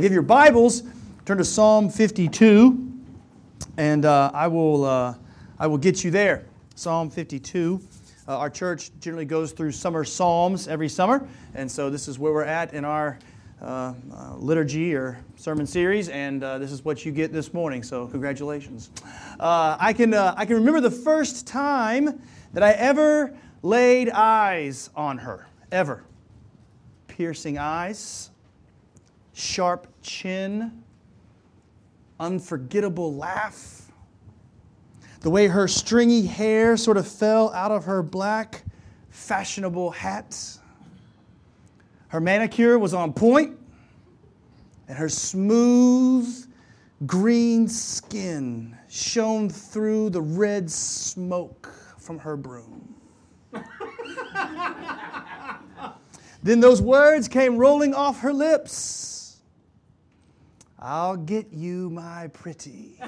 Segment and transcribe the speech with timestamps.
[0.00, 0.84] Give your Bibles,
[1.24, 3.00] turn to Psalm 52,
[3.78, 5.16] and uh, I, will, uh,
[5.58, 6.44] I will get you there.
[6.76, 7.80] Psalm 52.
[8.28, 11.26] Uh, our church generally goes through summer psalms every summer,
[11.56, 13.18] and so this is where we're at in our
[13.60, 17.82] uh, uh, liturgy or sermon series, and uh, this is what you get this morning,
[17.82, 18.90] so congratulations.
[19.40, 22.22] I, can, I can remember the first time
[22.52, 26.04] that I ever laid eyes on her, ever.
[27.08, 28.30] Piercing eyes
[29.38, 30.82] sharp chin,
[32.18, 33.92] unforgettable laugh,
[35.20, 38.64] the way her stringy hair sort of fell out of her black,
[39.10, 40.36] fashionable hat.
[42.08, 43.56] Her manicure was on point,
[44.88, 46.46] and her smooth
[47.06, 52.92] green skin shone through the red smoke from her broom.
[56.42, 59.17] then those words came rolling off her lips.
[60.80, 63.00] I'll get you my pretty.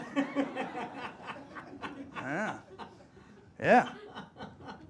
[2.16, 2.57] yeah.
[3.60, 3.88] Yeah.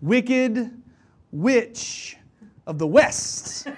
[0.00, 0.82] Wicked
[1.30, 2.16] witch
[2.66, 3.68] of the West.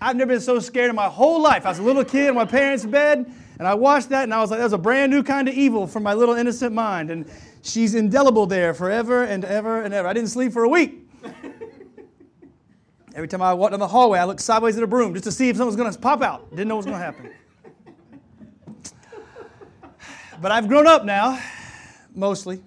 [0.00, 1.64] I've never been so scared in my whole life.
[1.66, 4.40] I was a little kid in my parents' bed, and I watched that, and I
[4.40, 7.10] was like, that was a brand new kind of evil from my little innocent mind.
[7.10, 7.30] And
[7.62, 10.08] she's indelible there forever and ever and ever.
[10.08, 11.05] I didn't sleep for a week.
[13.16, 15.32] Every time I walked down the hallway, I looked sideways at a broom just to
[15.32, 16.50] see if something was going to pop out.
[16.50, 17.30] Didn't know what was going to happen.
[20.38, 21.40] But I've grown up now,
[22.14, 22.62] mostly.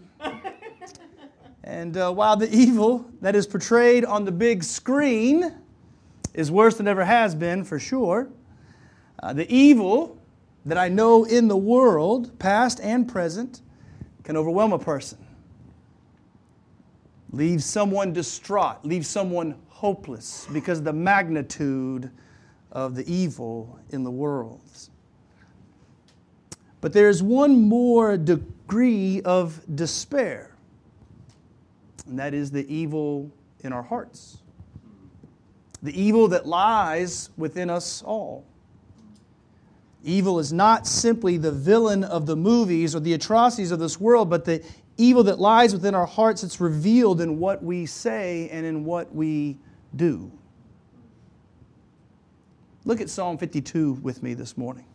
[1.63, 5.53] And uh, while the evil that is portrayed on the big screen
[6.33, 8.27] is worse than ever has been, for sure,
[9.21, 10.19] uh, the evil
[10.65, 13.61] that I know in the world, past and present,
[14.23, 15.19] can overwhelm a person.
[17.31, 22.11] Leave someone distraught, leave someone hopeless because of the magnitude
[22.69, 24.59] of the evil in the world.
[26.81, 30.53] But there's one more degree of despair,
[32.05, 33.31] and that is the evil
[33.63, 34.39] in our hearts,
[35.81, 38.43] the evil that lies within us all.
[40.03, 44.29] Evil is not simply the villain of the movies or the atrocities of this world,
[44.29, 44.61] but the
[44.97, 49.15] evil that lies within our hearts that's revealed in what we say and in what
[49.15, 49.57] we
[49.95, 50.31] do.
[52.85, 54.85] Look at Psalm 52 with me this morning.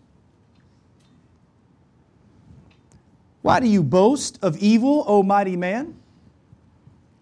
[3.42, 5.94] Why do you boast of evil, O mighty man?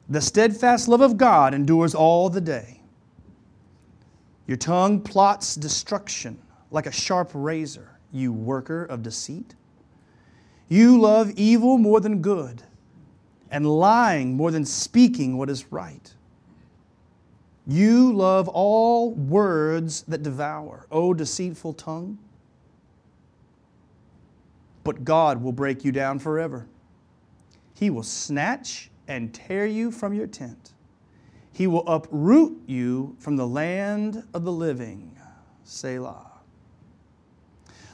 [0.08, 2.80] The steadfast love of God endures all the day.
[4.46, 6.38] Your tongue plots destruction
[6.70, 9.54] like a sharp razor, you worker of deceit.
[10.68, 12.62] You love evil more than good,
[13.50, 16.14] and lying more than speaking what is right.
[17.66, 22.18] You love all words that devour, O deceitful tongue.
[24.84, 26.66] But God will break you down forever.
[27.74, 30.72] He will snatch and tear you from your tent.
[31.52, 35.16] He will uproot you from the land of the living.
[35.64, 36.30] Selah.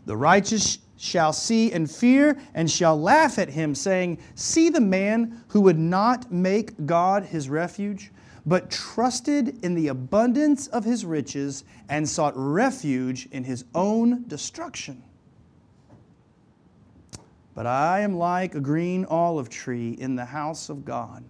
[0.06, 5.44] The righteous shall see and fear and shall laugh at him, saying, See the man
[5.48, 8.10] who would not make God his refuge
[8.48, 15.02] but trusted in the abundance of his riches and sought refuge in his own destruction.
[17.54, 21.24] But I am like a green olive tree in the house of God.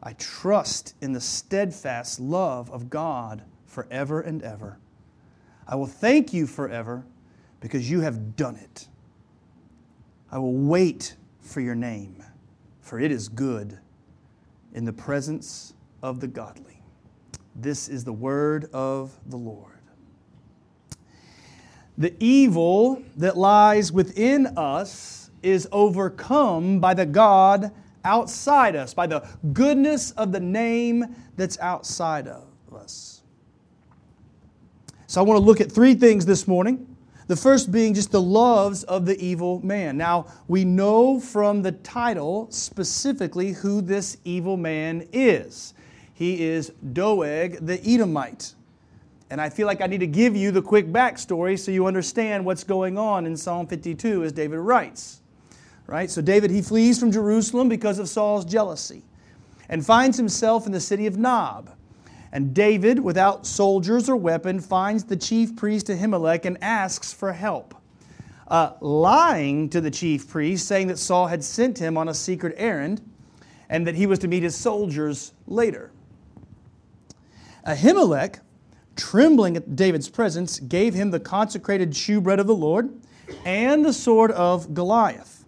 [0.00, 4.78] I trust in the steadfast love of God forever and ever.
[5.66, 7.04] I will thank you forever
[7.60, 8.86] because you have done it.
[10.30, 12.22] I will wait for your name,
[12.80, 13.78] for it is good
[14.72, 16.82] in the presence of the godly.
[17.54, 19.72] This is the word of the Lord.
[21.96, 27.72] The evil that lies within us is overcome by the God
[28.04, 33.22] outside us, by the goodness of the name that's outside of us.
[35.08, 36.96] So I want to look at three things this morning.
[37.26, 39.96] The first being just the loves of the evil man.
[39.96, 45.74] Now, we know from the title specifically who this evil man is.
[46.18, 48.54] He is Doeg the Edomite.
[49.30, 52.44] And I feel like I need to give you the quick backstory so you understand
[52.44, 55.20] what's going on in Psalm 52 as David writes.
[55.86, 56.10] Right?
[56.10, 59.04] So David he flees from Jerusalem because of Saul's jealousy
[59.68, 61.70] and finds himself in the city of Nob.
[62.32, 67.76] And David, without soldiers or weapon, finds the chief priest Ahimelech and asks for help.
[68.48, 72.56] Uh, lying to the chief priest, saying that Saul had sent him on a secret
[72.58, 73.08] errand
[73.68, 75.92] and that he was to meet his soldiers later.
[77.66, 78.40] Ahimelech
[78.98, 82.92] trembling at David's presence, gave him the consecrated shewbread of the Lord
[83.46, 85.44] and the sword of Goliath.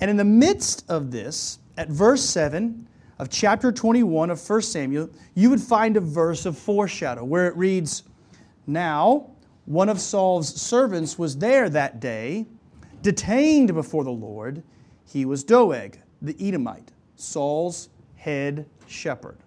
[0.00, 5.10] And in the midst of this, at verse 7 of chapter 21 of 1 Samuel,
[5.34, 8.02] you would find a verse of foreshadow where it reads,
[8.66, 9.30] Now
[9.66, 12.46] one of Saul's servants was there that day,
[13.02, 14.62] detained before the Lord.
[15.04, 19.38] He was Doeg, the Edomite, Saul's head shepherd.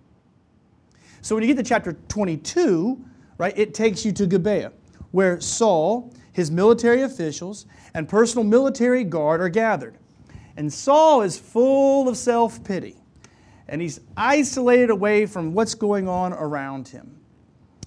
[1.22, 3.04] So when you get to chapter 22,
[3.38, 4.72] right, it takes you to Gibeah,
[5.12, 9.98] where Saul, his military officials, and personal military guard are gathered.
[10.58, 12.96] And Saul is full of self pity,
[13.68, 17.20] and he's isolated away from what's going on around him.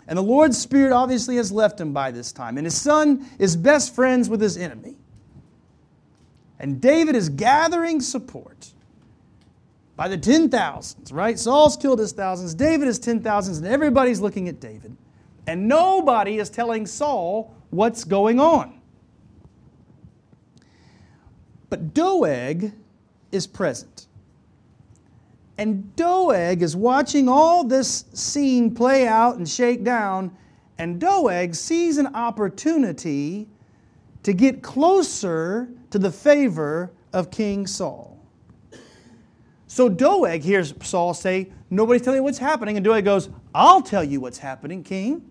[0.08, 3.56] And the Lord's Spirit obviously has left him by this time, and his son is
[3.56, 4.96] best friends with his enemy.
[6.58, 8.72] And David is gathering support
[9.96, 11.38] by the ten thousands, right?
[11.38, 14.96] Saul's killed his thousands, David is ten thousands, and everybody's looking at David.
[15.46, 18.80] And nobody is telling Saul what's going on.
[21.68, 22.72] But Doeg
[23.32, 24.06] is present.
[25.58, 30.36] And Doeg is watching all this scene play out and shake down,
[30.78, 33.48] and Doeg sees an opportunity
[34.22, 38.18] to get closer to the favor of King Saul.
[39.72, 42.76] So Doeg hears Saul say, Nobody's telling you what's happening.
[42.76, 45.30] And Doeg goes, I'll tell you what's happening, king.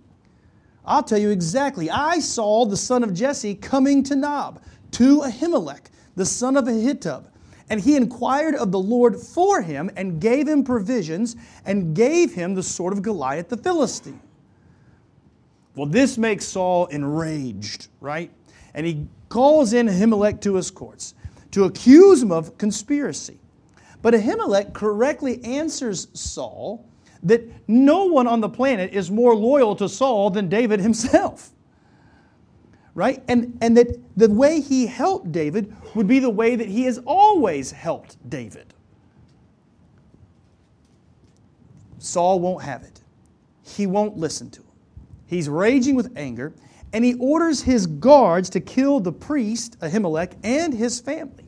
[0.83, 1.91] I'll tell you exactly.
[1.91, 4.59] I saw the son of Jesse coming to Nob,
[4.93, 7.25] to Ahimelech, the son of Ahitub.
[7.69, 11.35] And he inquired of the Lord for him and gave him provisions
[11.67, 14.19] and gave him the sword of Goliath the Philistine.
[15.75, 18.31] Well, this makes Saul enraged, right?
[18.73, 21.13] And he calls in Ahimelech to his courts
[21.51, 23.37] to accuse him of conspiracy.
[24.01, 26.85] But Ahimelech correctly answers Saul
[27.23, 31.51] that no one on the planet is more loyal to Saul than David himself.
[32.93, 33.23] Right?
[33.29, 36.99] And, and that the way he helped David would be the way that he has
[37.05, 38.73] always helped David.
[41.99, 42.99] Saul won't have it.
[43.63, 44.67] He won't listen to him.
[45.25, 46.53] He's raging with anger,
[46.91, 51.45] and he orders his guards to kill the priest, Ahimelech, and his family.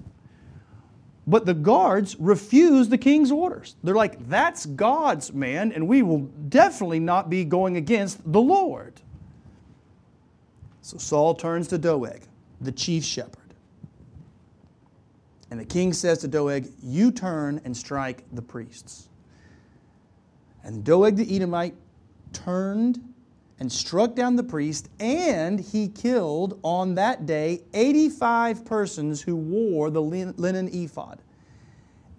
[1.25, 3.75] But the guards refuse the king's orders.
[3.83, 9.01] They're like, that's God's man, and we will definitely not be going against the Lord.
[10.81, 12.23] So Saul turns to Doeg,
[12.59, 13.37] the chief shepherd.
[15.49, 19.07] And the king says to Doeg, You turn and strike the priests.
[20.63, 21.75] And Doeg the Edomite
[22.33, 23.12] turned
[23.59, 29.89] and struck down the priest, and he killed on that day 85 persons who wore
[29.89, 31.21] the linen ephod.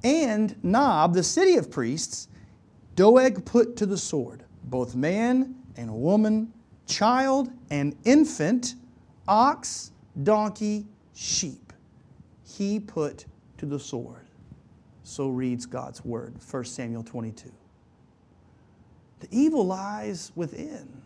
[0.03, 2.29] And Nob, the city of priests,
[2.95, 6.53] Doeg put to the sword, both man and woman,
[6.87, 8.75] child and infant,
[9.27, 9.93] ox,
[10.23, 11.73] donkey, sheep.
[12.45, 13.25] He put
[13.59, 14.27] to the sword.
[15.03, 17.51] So reads God's word, 1 Samuel 22.
[19.21, 21.03] The evil lies within.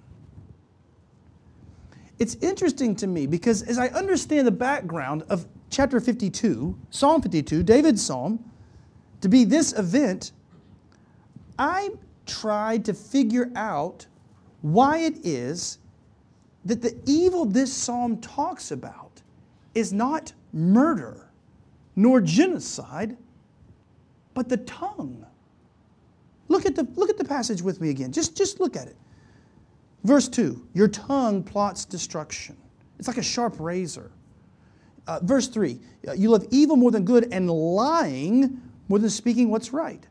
[2.19, 7.63] It's interesting to me because as I understand the background of chapter 52, Psalm 52,
[7.63, 8.45] David's psalm,
[9.21, 10.33] to be this event,
[11.59, 11.91] I
[12.27, 14.07] tried to figure out
[14.63, 15.79] why it is
[16.65, 19.23] that the evil this psalm talks about
[19.75, 21.31] is not murder
[21.95, 23.17] nor genocide,
[24.35, 25.25] but the tongue.
[26.49, 28.13] Look at the, look at the passage with me again.
[28.13, 28.97] Just, just look at it.
[30.05, 32.57] Verse 2 Your tongue plots destruction.
[32.99, 34.11] It's like a sharp razor.
[35.07, 35.79] Uh, verse 3
[36.09, 40.07] uh, You love evil more than good, and lying more than speaking what's right.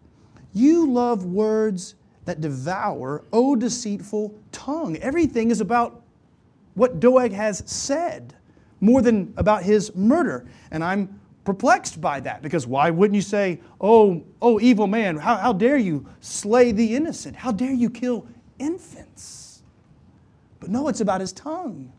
[0.53, 4.97] You love words that devour, O deceitful tongue.
[4.97, 6.01] Everything is about
[6.73, 8.35] what Doeg has said
[8.81, 10.45] more than about his murder.
[10.71, 15.37] And I'm perplexed by that because why wouldn't you say, Oh, oh, evil man, how,
[15.37, 17.35] how dare you slay the innocent?
[17.35, 18.27] How dare you kill
[18.59, 19.46] infants?
[20.67, 21.93] But no, it's about his tongue.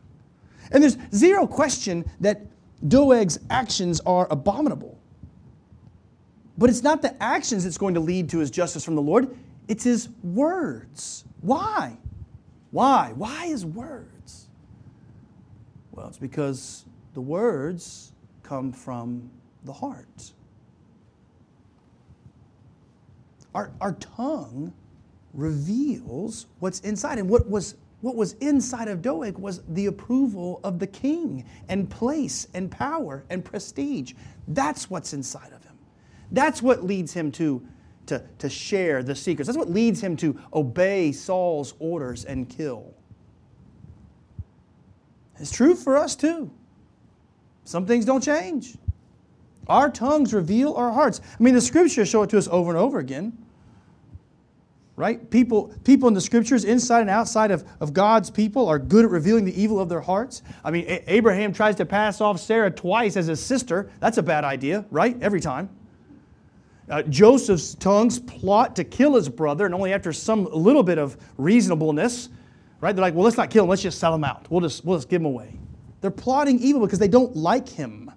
[0.71, 2.45] And there's zero question that
[2.87, 4.95] Doeg's actions are abominable.
[6.55, 9.35] But it's not the actions that's going to lead to his justice from the Lord,
[9.67, 11.25] it's his words.
[11.41, 11.97] Why?
[12.69, 13.11] Why?
[13.15, 14.49] Why his words?
[15.91, 16.85] Well, it's because
[17.15, 18.11] the words
[18.43, 19.31] come from
[19.63, 20.31] the heart.
[23.55, 24.73] Our, our tongue
[25.33, 27.17] reveals what's inside.
[27.17, 31.89] And what was what was inside of Doeg was the approval of the king and
[31.89, 34.13] place and power and prestige.
[34.47, 35.77] That's what's inside of him.
[36.31, 37.65] That's what leads him to,
[38.05, 39.47] to, to share the secrets.
[39.47, 42.93] That's what leads him to obey Saul's orders and kill.
[45.39, 46.51] It's true for us too.
[47.65, 48.77] Some things don't change.
[49.67, 51.21] Our tongues reveal our hearts.
[51.39, 53.37] I mean, the scriptures show it to us over and over again.
[54.99, 55.29] Right?
[55.31, 59.11] People, people in the scriptures, inside and outside of, of God's people, are good at
[59.11, 60.41] revealing the evil of their hearts.
[60.61, 63.89] I mean, A- Abraham tries to pass off Sarah twice as his sister.
[64.01, 65.15] That's a bad idea, right?
[65.21, 65.69] Every time.
[66.89, 71.15] Uh, Joseph's tongues plot to kill his brother, and only after some little bit of
[71.37, 72.27] reasonableness,
[72.81, 72.93] right?
[72.93, 74.47] They're like, well, let's not kill him, let's just sell him out.
[74.49, 75.57] We'll just, we'll just give him away.
[76.01, 78.11] They're plotting evil because they don't like him.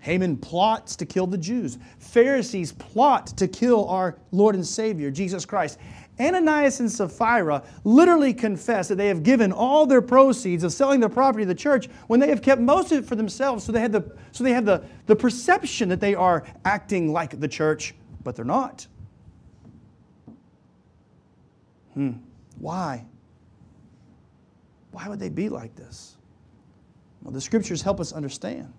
[0.00, 1.78] Haman plots to kill the Jews.
[1.98, 5.78] Pharisees plot to kill our Lord and Savior, Jesus Christ.
[6.18, 11.08] Ananias and Sapphira literally confess that they have given all their proceeds of selling their
[11.08, 13.64] property to the church when they have kept most of it for themselves.
[13.64, 17.40] So they, had the, so they have the, the perception that they are acting like
[17.40, 18.86] the church, but they're not.
[21.94, 22.12] Hmm.
[22.58, 23.06] Why?
[24.92, 26.16] Why would they be like this?
[27.22, 28.72] Well, the scriptures help us understand.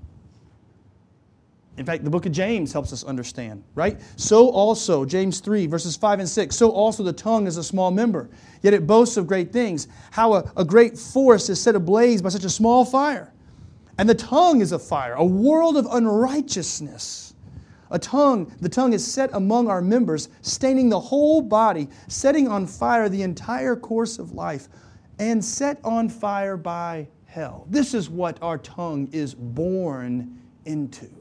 [1.78, 4.00] In fact, the book of James helps us understand, right?
[4.18, 7.92] So also, James 3, verses 5 and 6, so also the tongue is a small
[7.92, 8.30] member,
[8.62, 9.88] yet it boasts of great things.
[10.12, 13.34] How a, a great forest is set ablaze by such a small fire.
[13.98, 17.36] And the tongue is a fire, a world of unrighteousness.
[17.90, 22.66] A tongue, the tongue is set among our members, staining the whole body, setting on
[22.66, 24.70] fire the entire course of life,
[25.20, 27.66] and set on fire by hell.
[27.70, 31.21] This is what our tongue is born into.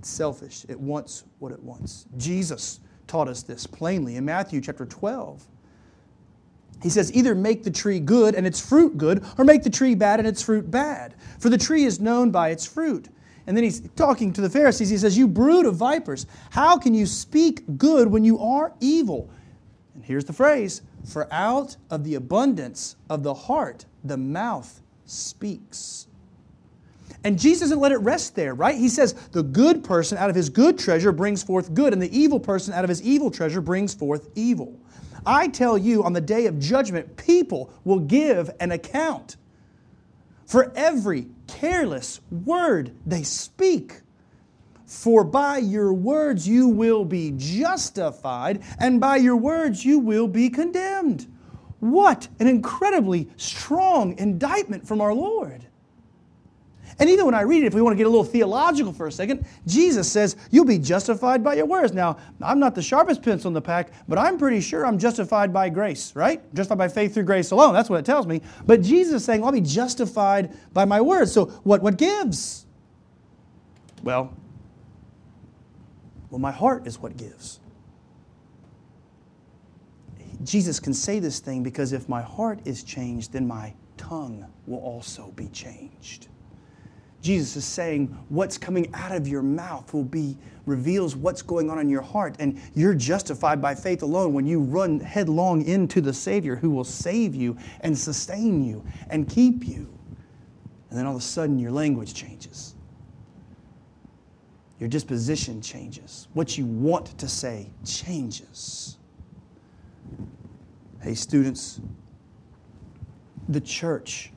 [0.00, 0.64] It's selfish.
[0.66, 2.06] It wants what it wants.
[2.16, 5.46] Jesus taught us this plainly in Matthew chapter 12.
[6.82, 9.94] He says, either make the tree good and its fruit good, or make the tree
[9.94, 11.16] bad and its fruit bad.
[11.38, 13.10] For the tree is known by its fruit.
[13.46, 14.88] And then he's talking to the Pharisees.
[14.88, 19.28] He says, You brood of vipers, how can you speak good when you are evil?
[19.94, 26.06] And here's the phrase For out of the abundance of the heart, the mouth speaks.
[27.24, 28.76] And Jesus doesn't let it rest there, right?
[28.76, 32.18] He says, The good person out of his good treasure brings forth good, and the
[32.18, 34.78] evil person out of his evil treasure brings forth evil.
[35.26, 39.36] I tell you, on the day of judgment, people will give an account
[40.46, 44.00] for every careless word they speak.
[44.86, 50.50] For by your words you will be justified, and by your words you will be
[50.50, 51.32] condemned.
[51.78, 55.66] What an incredibly strong indictment from our Lord.
[57.00, 59.06] And even when I read it, if we want to get a little theological for
[59.06, 61.94] a second, Jesus says, You'll be justified by your words.
[61.94, 65.50] Now, I'm not the sharpest pencil in the pack, but I'm pretty sure I'm justified
[65.50, 66.42] by grace, right?
[66.54, 67.72] Justified by faith through grace alone.
[67.72, 68.42] That's what it tells me.
[68.66, 71.32] But Jesus is saying, I'll be justified by my words.
[71.32, 72.66] So, what, what gives?
[74.02, 74.36] Well,
[76.30, 77.60] well, my heart is what gives.
[80.44, 84.78] Jesus can say this thing because if my heart is changed, then my tongue will
[84.78, 86.28] also be changed.
[87.22, 91.78] Jesus is saying what's coming out of your mouth will be reveals what's going on
[91.78, 96.12] in your heart and you're justified by faith alone when you run headlong into the
[96.12, 99.92] Savior who will save you and sustain you and keep you.
[100.88, 102.74] And then all of a sudden your language changes.
[104.78, 106.28] Your disposition changes.
[106.32, 108.96] What you want to say changes.
[111.02, 111.80] Hey students,
[113.48, 114.32] the church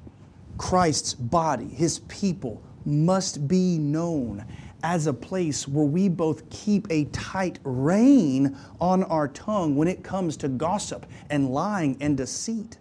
[0.57, 4.45] Christ's body, his people, must be known
[4.83, 10.03] as a place where we both keep a tight rein on our tongue when it
[10.03, 12.77] comes to gossip and lying and deceit.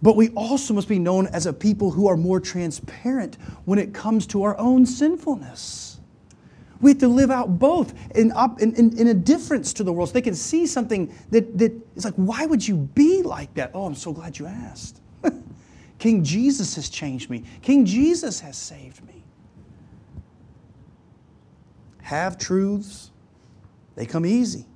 [0.00, 3.94] But we also must be known as a people who are more transparent when it
[3.94, 5.98] comes to our own sinfulness.
[6.80, 10.10] We have to live out both in, in, in, in, a difference to the world
[10.10, 13.70] so they can see something that, that is like, why would you be like that?
[13.72, 15.00] Oh, I'm so glad you asked.
[15.98, 17.44] King Jesus has changed me.
[17.62, 19.24] King Jesus has saved me.
[22.02, 23.10] Have truths,
[23.94, 24.66] they come easy.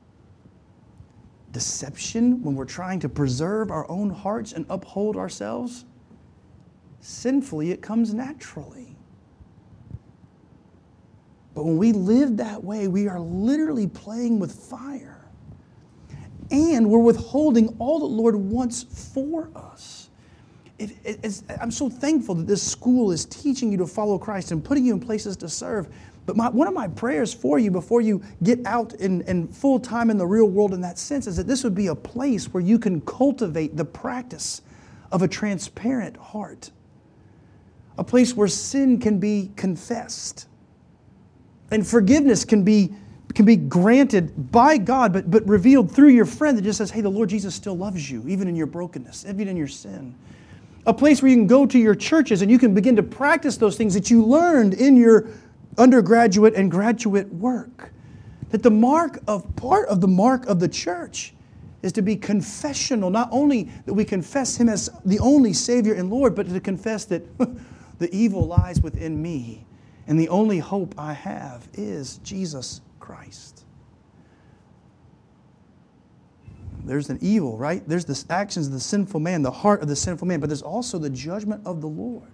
[1.53, 5.85] Deception, when we're trying to preserve our own hearts and uphold ourselves,
[7.01, 8.97] sinfully, it comes naturally.
[11.55, 15.27] But when we live that way, we are literally playing with fire.
[16.51, 20.08] And we're withholding all the Lord wants for us
[20.79, 24.65] it, it, I'm so thankful that this school is teaching you to follow Christ and
[24.65, 25.89] putting you in places to serve.
[26.25, 30.11] But my, one of my prayers for you before you get out in, full time
[30.11, 32.63] in the real world in that sense is that this would be a place where
[32.63, 34.63] you can cultivate the practice
[35.11, 36.71] of a transparent heart,
[37.97, 40.47] a place where sin can be confessed
[41.71, 42.95] and forgiveness can be
[43.35, 47.03] can be granted by God, but, but revealed through your friend that just says, hey,
[47.03, 50.15] the Lord Jesus still loves you, even in your brokenness, even in your sin.
[50.89, 53.59] A place where you can go to your churches and you can begin to practice
[53.59, 55.27] those things that you learned in your
[55.77, 57.93] undergraduate and graduate work.
[58.49, 61.35] That the mark of part of the mark of the church
[61.83, 63.11] is to be confessional.
[63.11, 67.05] Not only that we confess Him as the only Savior and Lord, but to confess
[67.05, 67.23] that
[67.99, 69.67] the evil lies within me.
[70.07, 73.58] And the only hope I have is Jesus Christ.
[76.89, 77.87] There's an evil, right?
[77.87, 80.63] There's the actions of the sinful man, the heart of the sinful man, but there's
[80.63, 82.31] also the judgment of the Lord.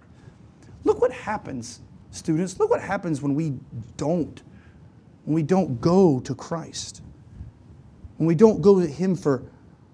[0.85, 1.81] Look what happens,
[2.11, 2.57] students.
[2.57, 3.55] Look what happens when we
[3.97, 4.41] don't,
[5.25, 7.01] when we don't go to Christ.
[8.15, 9.43] When we don't go to Him for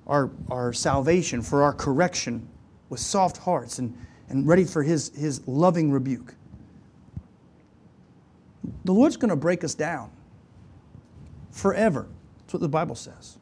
[0.05, 2.47] our, our salvation, for our correction
[2.89, 3.97] with soft hearts and,
[4.29, 6.35] and ready for His, his loving rebuke.
[8.85, 10.11] The Lord's going to break us down
[11.49, 12.07] forever.
[12.41, 13.39] That's what the Bible says.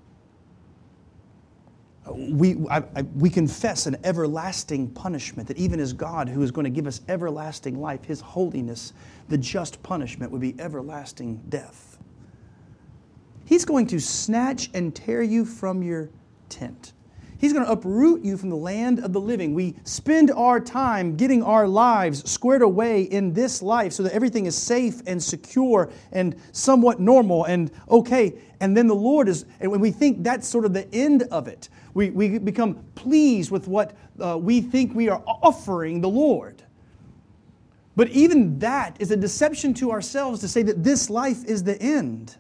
[2.16, 6.66] We, I, I, we confess an everlasting punishment that even as God, who is going
[6.66, 8.94] to give us everlasting life, His holiness,
[9.28, 11.98] the just punishment would be everlasting death.
[13.46, 16.10] He's going to snatch and tear you from your
[16.50, 16.94] tent.
[17.40, 19.54] He's going to uproot you from the land of the living.
[19.54, 24.46] We spend our time getting our lives squared away in this life so that everything
[24.46, 28.34] is safe and secure and somewhat normal and okay.
[28.60, 31.48] And then the Lord is, and when we think that's sort of the end of
[31.48, 36.64] it, we, we become pleased with what uh, we think we are offering the Lord.
[37.96, 41.82] But even that is a deception to ourselves to say that this life is the
[41.82, 42.38] end.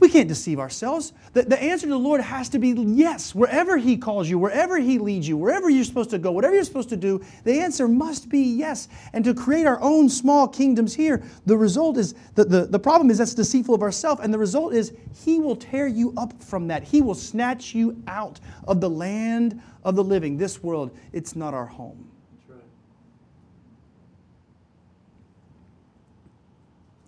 [0.00, 1.12] We can't deceive ourselves.
[1.32, 3.34] The, the answer to the Lord has to be yes.
[3.34, 6.64] Wherever He calls you, wherever He leads you, wherever you're supposed to go, whatever you're
[6.64, 8.88] supposed to do, the answer must be yes.
[9.12, 13.10] And to create our own small kingdoms here, the result is the, the, the problem
[13.10, 14.20] is that's deceitful of ourselves.
[14.22, 14.92] And the result is
[15.24, 16.82] He will tear you up from that.
[16.82, 20.36] He will snatch you out of the land of the living.
[20.36, 22.10] This world, it's not our home.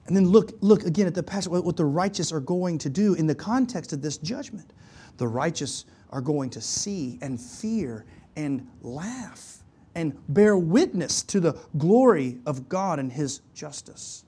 [0.07, 3.15] And then look, look again at the passage, what the righteous are going to do
[3.15, 4.73] in the context of this judgment.
[5.17, 8.05] The righteous are going to see and fear
[8.37, 9.59] and laugh
[9.95, 14.25] and bear witness to the glory of God and His justice.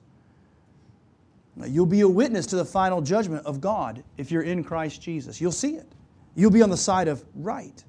[1.55, 5.01] Now, you'll be a witness to the final judgment of God if you're in Christ
[5.01, 5.39] Jesus.
[5.39, 5.87] You'll see it.
[6.35, 7.83] You'll be on the side of right.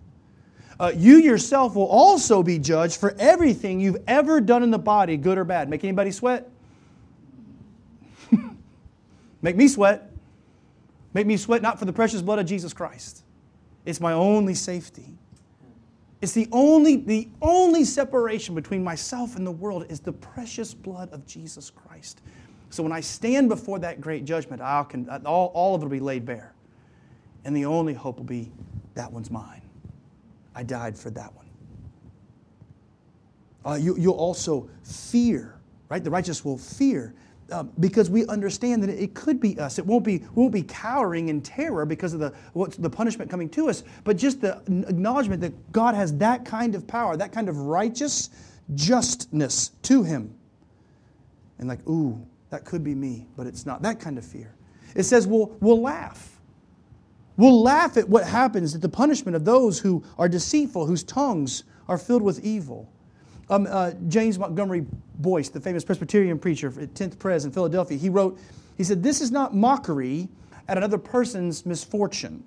[0.78, 5.16] Uh, you yourself will also be judged for everything you've ever done in the body,
[5.16, 5.68] good or bad.
[5.68, 6.49] Make anybody sweat?
[9.42, 10.10] Make me sweat.
[11.12, 13.24] Make me sweat not for the precious blood of Jesus Christ.
[13.84, 15.18] It's my only safety.
[16.20, 21.10] It's the only, the only separation between myself and the world is the precious blood
[21.12, 22.20] of Jesus Christ.
[22.68, 25.90] So when I stand before that great judgment, I'll can, all, all of it will
[25.90, 26.54] be laid bare.
[27.44, 28.52] And the only hope will be
[28.94, 29.62] that one's mine.
[30.54, 31.46] I died for that one.
[33.64, 36.04] Uh, you, you'll also fear, right?
[36.04, 37.14] The righteous will fear
[37.50, 39.78] uh, because we understand that it could be us.
[39.78, 43.48] It won't be, won't be cowering in terror because of the, what's the punishment coming
[43.50, 44.56] to us, but just the
[44.88, 48.30] acknowledgement that God has that kind of power, that kind of righteous
[48.74, 50.34] justness to Him.
[51.58, 53.82] And like, ooh, that could be me, but it's not.
[53.82, 54.54] That kind of fear.
[54.94, 56.40] It says we'll, we'll laugh.
[57.36, 61.64] We'll laugh at what happens at the punishment of those who are deceitful, whose tongues
[61.88, 62.90] are filled with evil.
[63.50, 64.86] Um, uh, James Montgomery
[65.18, 68.38] Boice, the famous Presbyterian preacher at 10th Pres in Philadelphia, he wrote,
[68.76, 70.28] he said, This is not mockery
[70.68, 72.44] at another person's misfortune.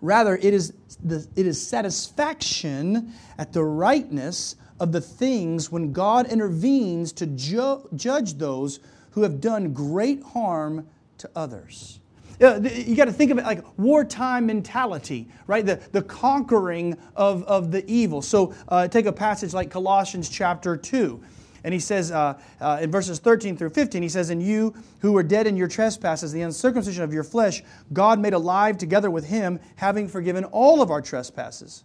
[0.00, 0.72] Rather, it is,
[1.04, 7.88] the, it is satisfaction at the rightness of the things when God intervenes to ju-
[7.94, 10.86] judge those who have done great harm
[11.18, 12.00] to others.
[12.40, 15.64] Uh, you got to think of it like wartime mentality, right?
[15.64, 18.22] The, the conquering of, of the evil.
[18.22, 21.22] So uh, take a passage like Colossians chapter 2.
[21.64, 25.12] And he says uh, uh, in verses 13 through 15, he says, And you who
[25.12, 29.26] were dead in your trespasses, the uncircumcision of your flesh, God made alive together with
[29.26, 31.84] him, having forgiven all of our trespasses,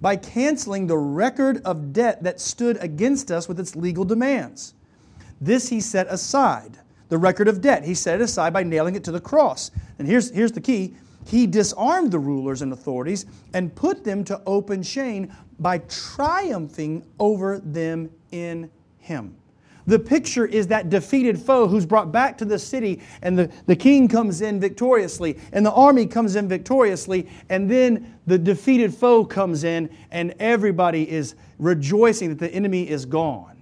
[0.00, 4.74] by canceling the record of debt that stood against us with its legal demands.
[5.40, 7.84] This he set aside the record of debt.
[7.84, 9.70] He set it aside by nailing it to the cross.
[9.98, 10.94] And here's, here's the key
[11.26, 17.58] He disarmed the rulers and authorities and put them to open shame by triumphing over
[17.58, 19.36] them in Him.
[19.86, 23.76] The picture is that defeated foe who's brought back to the city, and the, the
[23.76, 29.26] king comes in victoriously, and the army comes in victoriously, and then the defeated foe
[29.26, 33.53] comes in, and everybody is rejoicing that the enemy is gone.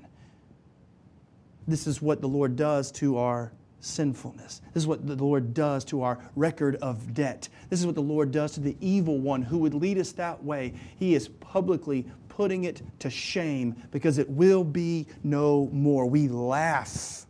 [1.66, 4.62] This is what the Lord does to our sinfulness.
[4.72, 7.48] This is what the Lord does to our record of debt.
[7.68, 10.42] This is what the Lord does to the evil one who would lead us that
[10.42, 10.75] way.
[10.96, 16.07] He is publicly putting it to shame because it will be no more.
[16.07, 17.27] We laugh.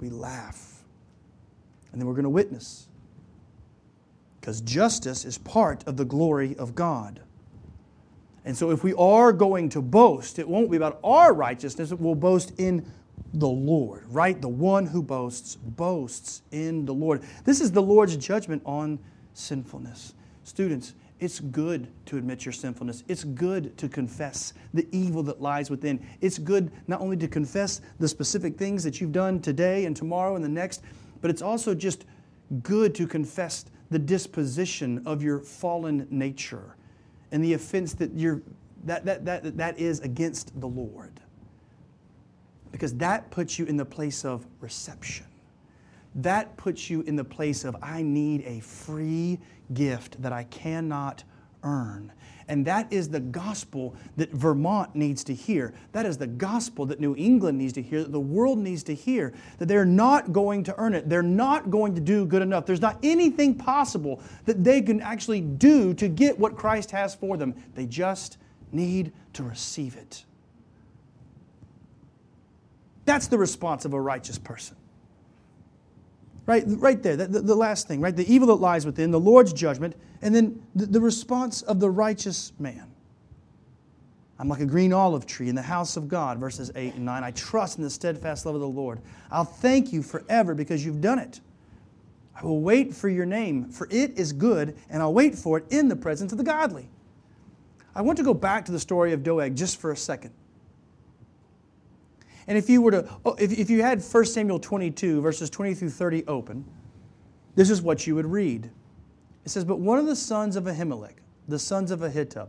[0.00, 0.82] We laugh.
[1.92, 2.88] And then we're going to witness.
[4.40, 7.20] Because justice is part of the glory of God.
[8.50, 12.00] And so, if we are going to boast, it won't be about our righteousness, it
[12.00, 12.84] will boast in
[13.34, 14.42] the Lord, right?
[14.42, 17.22] The one who boasts, boasts in the Lord.
[17.44, 18.98] This is the Lord's judgment on
[19.34, 20.14] sinfulness.
[20.42, 23.04] Students, it's good to admit your sinfulness.
[23.06, 26.04] It's good to confess the evil that lies within.
[26.20, 30.34] It's good not only to confess the specific things that you've done today and tomorrow
[30.34, 30.82] and the next,
[31.20, 32.04] but it's also just
[32.64, 36.74] good to confess the disposition of your fallen nature
[37.32, 38.42] and the offense that you're
[38.84, 41.20] that, that, that, that is against the Lord.
[42.72, 45.26] Because that puts you in the place of reception.
[46.14, 49.38] That puts you in the place of, I need a free
[49.74, 51.24] gift that I cannot
[51.62, 52.12] earn.
[52.48, 55.72] And that is the gospel that Vermont needs to hear.
[55.92, 58.94] That is the gospel that New England needs to hear, that the world needs to
[58.94, 61.08] hear, that they're not going to earn it.
[61.08, 62.66] They're not going to do good enough.
[62.66, 67.36] There's not anything possible that they can actually do to get what Christ has for
[67.36, 67.54] them.
[67.76, 68.38] They just
[68.72, 70.24] need to receive it.
[73.04, 74.76] That's the response of a righteous person.
[76.50, 78.16] Right, right there, the, the last thing, right?
[78.16, 81.88] The evil that lies within, the Lord's judgment, and then the, the response of the
[81.88, 82.90] righteous man.
[84.36, 87.22] I'm like a green olive tree in the house of God, verses 8 and 9.
[87.22, 88.98] I trust in the steadfast love of the Lord.
[89.30, 91.38] I'll thank you forever because you've done it.
[92.34, 95.66] I will wait for your name, for it is good, and I'll wait for it
[95.70, 96.88] in the presence of the godly.
[97.94, 100.32] I want to go back to the story of Doeg just for a second.
[102.46, 105.74] And if you were to, oh, if, if you had 1 Samuel 22, verses 20
[105.74, 106.64] through 30 open,
[107.54, 108.70] this is what you would read.
[109.44, 111.16] It says, But one of the sons of Ahimelech,
[111.48, 112.48] the sons of Ahitub,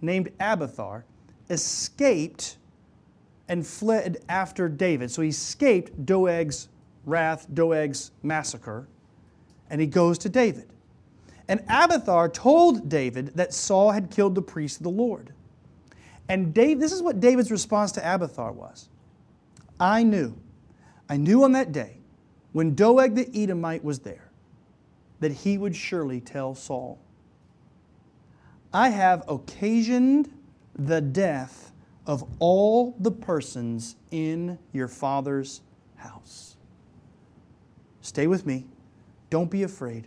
[0.00, 1.04] named Abiathar,
[1.50, 2.56] escaped
[3.48, 5.10] and fled after David.
[5.10, 6.68] So he escaped Doeg's
[7.04, 8.88] wrath, Doeg's massacre,
[9.70, 10.72] and he goes to David.
[11.48, 15.32] And Abiathar told David that Saul had killed the priest of the Lord.
[16.28, 18.88] And Dave, this is what David's response to Abiathar was
[19.82, 20.38] I knew,
[21.08, 21.96] I knew on that day
[22.52, 24.30] when Doeg the Edomite was there
[25.18, 27.00] that he would surely tell Saul,
[28.72, 30.32] I have occasioned
[30.76, 31.72] the death
[32.06, 35.62] of all the persons in your father's
[35.96, 36.56] house.
[38.02, 38.66] Stay with me.
[39.30, 40.06] Don't be afraid,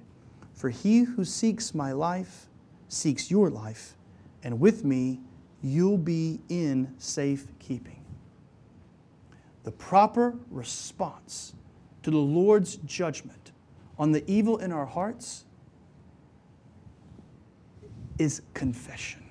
[0.54, 2.48] for he who seeks my life
[2.88, 3.98] seeks your life,
[4.42, 5.20] and with me
[5.62, 8.05] you'll be in safe keeping.
[9.66, 11.56] The proper response
[12.04, 13.52] to the Lord's judgment
[13.98, 15.46] on the evil in our hearts
[18.20, 19.24] is confession.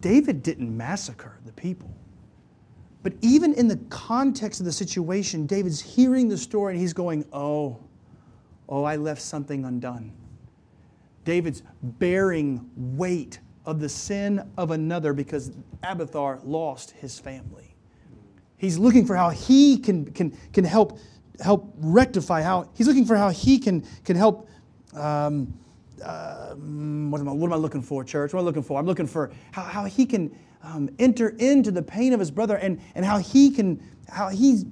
[0.00, 1.90] David didn't massacre the people.
[3.02, 7.24] But even in the context of the situation, David's hearing the story and he's going,
[7.32, 7.78] Oh,
[8.68, 10.12] oh, I left something undone.
[11.24, 17.67] David's bearing weight of the sin of another because Abiathar lost his family.
[18.58, 20.98] He's looking for how he can, can, can help
[21.40, 24.48] help rectify how he's looking for how he can can help
[24.94, 25.52] um,
[26.02, 28.32] uh, what, am I, what am I looking for church?
[28.32, 28.78] What am i looking for?
[28.78, 32.56] I'm looking for how, how he can um, enter into the pain of his brother
[32.56, 34.64] and, and how he can how he's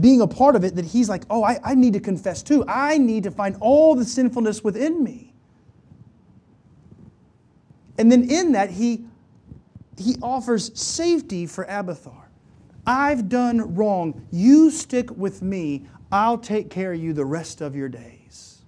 [0.00, 2.64] being a part of it that he's like oh I, I need to confess too.
[2.68, 5.32] I need to find all the sinfulness within me.
[7.98, 9.06] And then in that he
[9.96, 12.25] he offers safety for abiathar
[12.86, 14.26] I've done wrong.
[14.30, 15.86] You stick with me.
[16.12, 18.62] I'll take care of you the rest of your days.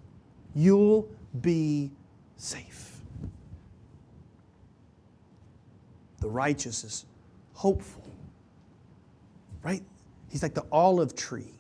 [0.55, 1.09] You'll
[1.41, 1.93] be
[2.37, 3.01] safe.
[6.21, 7.07] The righteous is
[7.53, 8.05] hopeful,
[9.63, 9.83] right?
[10.31, 11.55] He's like the olive tree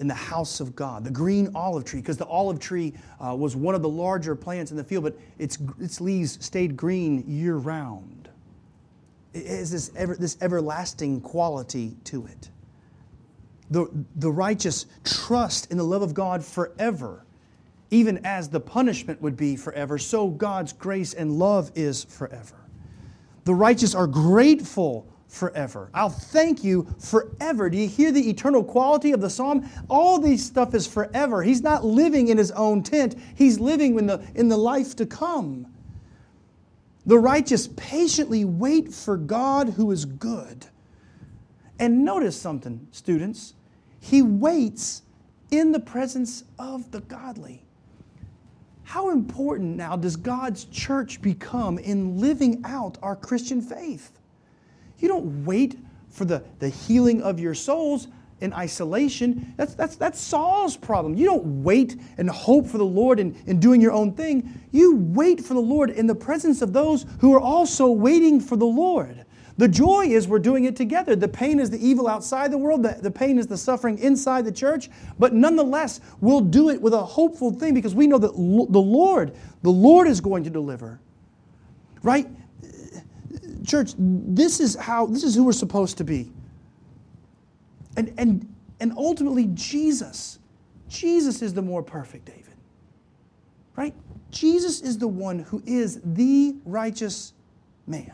[0.00, 2.92] in the house of God, the green olive tree, because the olive tree
[3.24, 6.76] uh, was one of the larger plants in the field, but its, its leaves stayed
[6.76, 8.21] green year round.
[9.34, 12.50] It has this, ever, this everlasting quality to it.
[13.70, 17.24] The, the righteous trust in the love of God forever,
[17.90, 22.56] even as the punishment would be forever, so God's grace and love is forever.
[23.44, 25.88] The righteous are grateful forever.
[25.94, 27.70] I'll thank you forever.
[27.70, 29.68] Do you hear the eternal quality of the psalm?
[29.88, 31.42] All these stuff is forever.
[31.42, 35.06] He's not living in his own tent, he's living in the, in the life to
[35.06, 35.71] come.
[37.06, 40.66] The righteous patiently wait for God who is good
[41.78, 43.54] And notice something, students.
[43.98, 45.02] He waits
[45.50, 47.64] in the presence of the godly.
[48.84, 54.12] How important now does God's church become in living out our Christian faith?
[54.98, 58.06] You don't wait for the, the healing of your souls
[58.42, 59.54] in isolation.
[59.56, 61.14] That's, that's, that's Saul's problem.
[61.14, 64.60] You don't wait and hope for the Lord in, in doing your own thing.
[64.72, 68.56] You wait for the Lord in the presence of those who are also waiting for
[68.56, 69.24] the Lord.
[69.58, 71.14] The joy is we're doing it together.
[71.14, 74.44] The pain is the evil outside the world, the, the pain is the suffering inside
[74.44, 74.90] the church.
[75.18, 78.38] But nonetheless, we'll do it with a hopeful thing because we know that the
[78.80, 81.00] Lord, the Lord is going to deliver.
[82.02, 82.28] Right?
[83.64, 86.32] Church, this is how this is who we're supposed to be.
[87.96, 90.38] And, and, and ultimately, Jesus,
[90.88, 92.44] Jesus is the more perfect David.
[93.76, 93.94] Right?
[94.30, 97.32] Jesus is the one who is the righteous
[97.86, 98.12] man.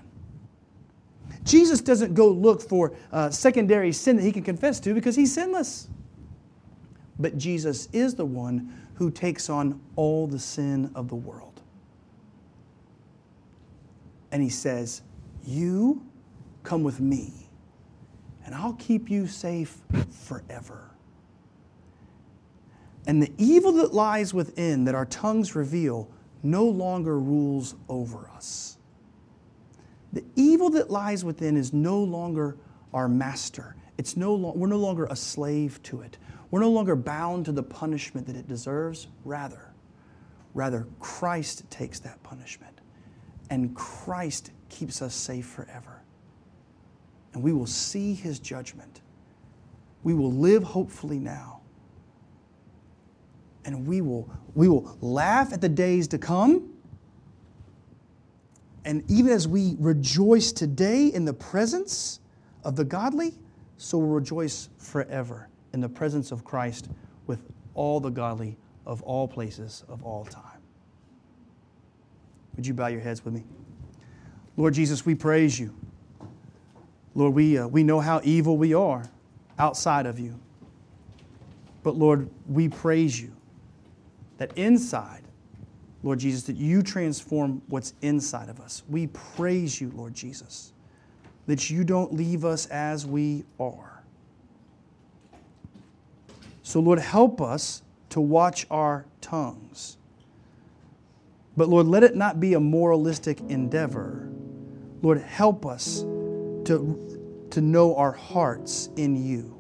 [1.45, 5.33] Jesus doesn't go look for uh, secondary sin that he can confess to because he's
[5.33, 5.89] sinless.
[7.19, 11.63] But Jesus is the one who takes on all the sin of the world.
[14.31, 15.03] And he says,
[15.45, 16.05] You
[16.63, 17.48] come with me
[18.49, 19.77] and I'll keep you safe
[20.11, 20.91] forever.
[23.07, 26.11] And the evil that lies within, that our tongues reveal,
[26.43, 28.79] no longer rules over us.
[30.15, 32.57] The evil that lies within is no longer
[32.95, 33.77] our master.
[33.99, 36.17] It's no lo- we're no longer a slave to it.
[36.51, 39.09] We're no longer bound to the punishment that it deserves.
[39.27, 39.75] Rather,
[40.55, 42.81] rather, Christ takes that punishment,
[43.51, 45.98] and Christ keeps us safe forever
[47.33, 49.01] and we will see his judgment.
[50.03, 51.61] We will live hopefully now.
[53.65, 56.71] And we will, we will laugh at the days to come.
[58.85, 62.21] And even as we rejoice today in the presence
[62.65, 63.35] of the godly,
[63.77, 66.89] so we'll rejoice forever in the presence of Christ
[67.27, 67.41] with
[67.75, 70.43] all the godly of all places, of all time.
[72.57, 73.45] Would you bow your heads with me?
[74.57, 75.75] Lord Jesus, we praise you.
[77.19, 79.11] Lord, we, uh, we know how evil we are
[79.59, 80.39] outside of you.
[81.83, 83.35] But Lord, we praise you
[84.37, 85.25] that inside,
[86.05, 88.85] Lord Jesus, that you transform what's inside of us.
[88.89, 90.73] We praise you, Lord Jesus,
[91.49, 94.05] that you don't leave us as we are.
[96.63, 99.97] So, Lord, help us to watch our tongues.
[101.57, 104.31] But, Lord, let it not be a moralistic endeavor.
[105.03, 106.05] Lord, help us
[106.69, 107.08] to,
[107.51, 109.55] to know our hearts in you.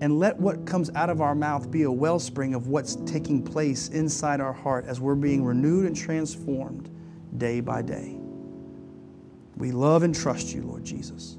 [0.00, 3.88] And let what comes out of our mouth be a wellspring of what's taking place
[3.88, 6.90] inside our heart as we're being renewed and transformed
[7.36, 8.18] day by day.
[9.56, 11.36] We love and trust you, Lord Jesus.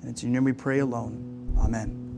[0.00, 1.54] And it's in your name we pray alone.
[1.58, 1.99] Amen.